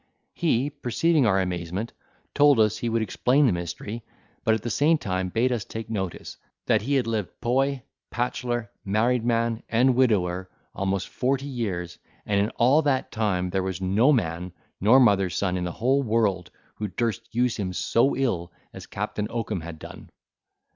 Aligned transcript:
He, 0.33 0.71
perceiving 0.71 1.27
our 1.27 1.39
amazement, 1.39 1.93
told 2.33 2.59
us 2.59 2.79
he 2.79 2.89
would 2.89 3.03
explain 3.03 3.45
the 3.45 3.51
mystery; 3.51 4.01
but 4.43 4.55
at 4.55 4.63
the 4.63 4.71
same 4.71 4.97
time 4.97 5.29
bade 5.29 5.51
us 5.51 5.63
take 5.63 5.91
notice, 5.91 6.37
that 6.65 6.81
he 6.81 6.95
had 6.95 7.05
lived 7.05 7.39
poy, 7.39 7.83
patchelor, 8.09 8.69
married 8.83 9.23
man, 9.23 9.61
and 9.69 9.93
widower, 9.93 10.49
almost 10.73 11.07
forty 11.07 11.45
years, 11.45 11.99
and 12.25 12.39
in 12.41 12.49
all 12.55 12.81
that 12.81 13.11
time 13.11 13.51
there 13.51 13.61
was 13.61 13.79
no 13.79 14.11
man, 14.11 14.53
nor 14.79 14.99
mother's 14.99 15.37
son 15.37 15.55
in 15.55 15.65
the 15.65 15.71
whole 15.71 16.01
world 16.01 16.49
who 16.77 16.87
durst 16.87 17.29
use 17.35 17.57
him 17.57 17.71
so 17.71 18.15
ill 18.15 18.51
as 18.73 18.87
Captain 18.87 19.27
Oakum 19.29 19.61
had 19.61 19.77
done. 19.77 20.09